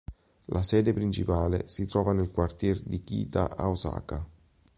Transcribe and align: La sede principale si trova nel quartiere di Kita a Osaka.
La 0.45 0.63
sede 0.63 0.93
principale 0.95 1.67
si 1.67 1.85
trova 1.85 2.11
nel 2.11 2.31
quartiere 2.31 2.79
di 2.83 3.03
Kita 3.03 3.55
a 3.55 3.69
Osaka. 3.69 4.27